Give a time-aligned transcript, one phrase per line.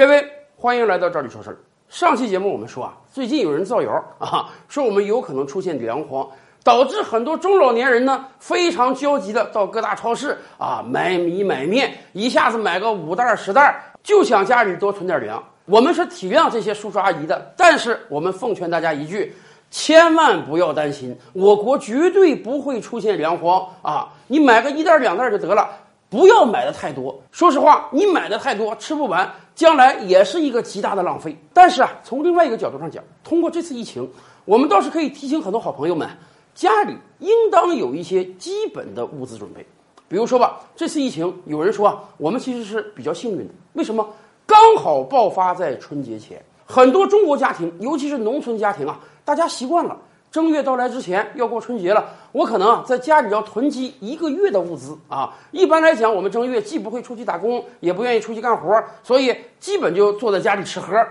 [0.00, 1.58] 各位，欢迎来到这里说事儿。
[1.90, 6.26] 上期节目我们说啊，最近有人造谣啊，说我们有可能出现粮荒，
[6.64, 15.44] 导致很多中老年人呢非常焦急的到各大超市啊买米买面，一下子买个五袋十袋，就想家里多存点粮。
[15.66, 19.36] 我们是体谅这些叔叔阿姨的，但是我们奉劝大家一句。
[19.70, 24.08] 千万不要担心，我国绝对不会出现粮荒啊！
[24.28, 25.68] 你买个一袋两袋就得了，
[26.08, 27.22] 不要买的太多。
[27.30, 29.30] 说实话，你买的太多吃不完，
[29.60, 31.36] 将来也是一个极大的浪费。
[31.52, 34.08] 但是啊，从另外一个角度上讲，通过这次疫情，
[34.46, 36.08] 我们倒是可以提醒很多好朋友们，
[36.54, 39.66] 家里应当有一些基本的物资准备。
[40.08, 44.08] 比如说吧，这次疫情，有人说啊，我们其实是比较幸运的，为什么？
[44.46, 46.42] 刚好爆发在春节前。
[46.64, 49.94] 很多中国家庭，尤其是农村家庭啊，大家习惯了
[50.30, 55.34] 正月到来之前要过春节了，我可能啊在家里要囤积一个月的物资啊。
[55.50, 61.04] 一般来讲，我们正月既不会出去打工，也不愿意出去干活，所以基本就坐在家里吃喝。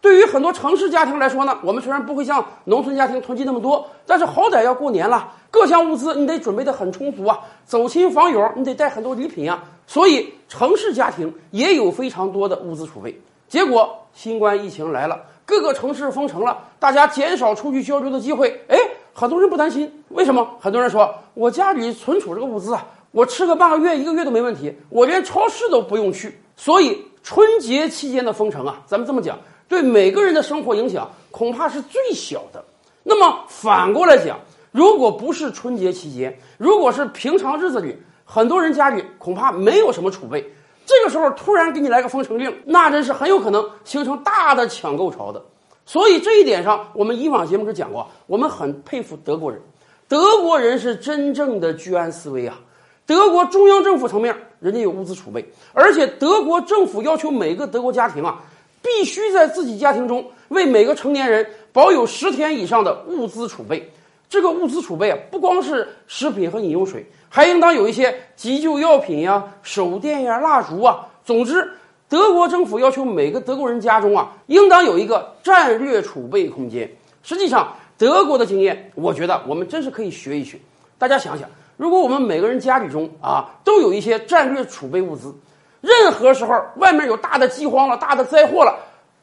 [0.00, 7.40] 对于很多城市家庭来说呢，我们虽然不会像农村家庭囤积那么多，但是好歹要过年了，各项物资你得准备的很充足啊。
[7.64, 9.62] 走亲访友，你得带很多礼品啊。
[9.88, 13.20] 所以城市家庭也有非常多的物资储备。
[13.48, 18.60] 结果新冠疫情来了，各个城市封城了，大家减少出去交流的机会。
[18.68, 18.78] 哎，
[19.12, 20.48] 很多人不担心，为什么？
[20.60, 26.38] 很多人说我家里存储这个物资啊，我吃个半个月、一个月都没问题，我连超市都不用去。
[26.56, 32.64] 所以春节期间的封城啊，咱们这么讲，对每个人的生活影响恐怕是最小的。
[33.02, 34.38] 那么反过来讲，
[34.70, 40.52] 如果不是春节期间，如果是平常日子里，很多人家里恐怕没有什么储备。
[40.84, 45.42] 这个时候突然给你来个封城令，那真是很有可能形成大的抢购潮的。
[45.84, 49.60] 所以这一点上，我们以往节目是讲过，我们很佩服德国人。
[50.08, 52.60] 德国人是真正的居安思危啊！
[53.06, 58.42] 德国中央政府层面，人家有物资储备，而且德国政府要求每个德国家庭啊，
[58.82, 63.90] 必须在自己家庭中为每个成年人保有十天以上的物资储备。
[64.28, 67.10] 这个物资储备啊，不光是食品和饮用水。
[67.34, 71.08] 还应当有一些急救药品呀、手电呀、蜡烛啊。
[71.24, 71.66] 总之，
[72.06, 76.86] 德国政府要求每个德国人家中啊，应当有一个战略储备空间。
[77.22, 80.58] 实际上，德国的经验，我觉得我们真是可以学一学。
[80.98, 81.48] 大家想想，
[81.78, 85.34] 如果我们每个人家里中啊，都有一些战略储备物资，
[85.80, 88.78] 任何时候外面有大的饥荒了、大的灾祸了，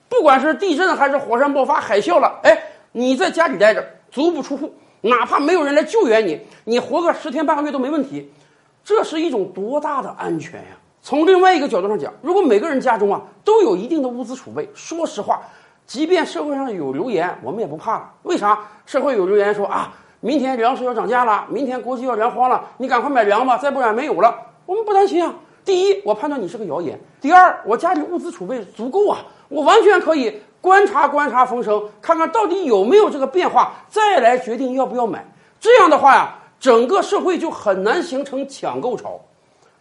[0.10, 2.60] 不管是地震还是火山爆发、海啸了，哎，
[2.92, 4.74] 你在家里待着，足不出户。
[5.02, 8.30] 哪怕没有人来救援你，你活个十天半个月都没问题，
[8.84, 10.78] 这是一种多大的安全呀！
[11.02, 15.40] 从另外一个角度上讲，如果每个人家中啊都有一定的物资储备，说实话，
[15.88, 18.12] 即便社会上有流言，我们也不怕了。
[18.24, 18.60] 为啥？
[18.86, 24.36] 社会有流言说啊，明天粮食要涨价了，明天国际要粮荒了，你赶快买粮吧，再不然没有了。
[24.66, 25.34] 我们不担心啊。
[25.64, 30.42] 第一，我判断你是个谣言；第二，我家里物资储备足够啊，我完全可以。
[30.62, 35.26] 观察观察风声，看看到底有没有这个变化，再来决定要不要买。
[35.58, 39.18] 这样的话呀，整个社会就很难形成抢购潮。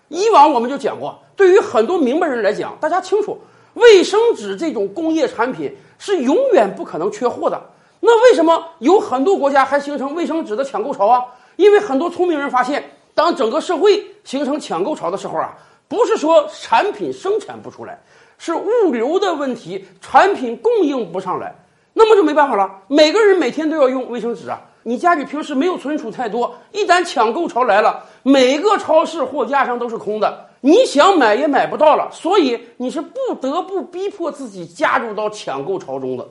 [0.06, 3.37] 以往我们就讲过，对于很多明白人来讲，大家清楚，
[3.75, 7.61] 卫生纸这种工业产品是永远不可能缺货的。
[7.99, 11.25] 那为什么有很多国家还形成卫生纸的抢购潮啊？
[11.56, 15.56] 因为很多聪明人发现，当整个社会形成抢购潮的时候啊，
[15.88, 17.99] 不是说产品生产不出来。
[18.41, 21.53] 是物流的问题，产品供应不上来，
[21.93, 22.71] 那么就没办法了。
[22.87, 36.25] 每个人每天都要用卫生纸啊，你家里平时没有存储太多，一旦抢购潮来了，每个超市货架上都是空的，你想买也买不到了，所以你是不得不逼迫自己加入到抢购潮中的。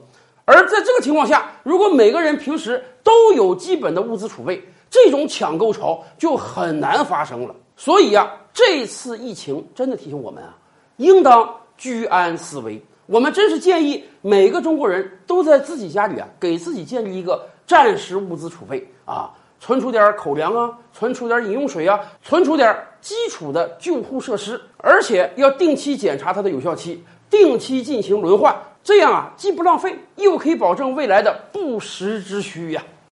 [0.45, 7.53] 而在这个情况下，如果每个人平时都有基本的物资储备，这种抢购潮就很难发生了。
[7.77, 10.57] 所以呀，这次疫情真的提醒我们啊，
[10.97, 11.49] 应当。
[11.79, 32.83] 居安思危，我们真是建议每个中国人都在自己家里啊，给自己建立一个战时物资储备啊，存储点口粮啊，存储点饮用水啊，存储点基础的救护设施，而且要定期检查它的有效期，定期进行轮换，这样啊，既不浪费，又可以保证未来的不时之需呀。